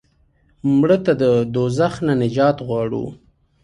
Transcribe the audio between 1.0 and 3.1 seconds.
ته د دوزخ نه نجات غواړو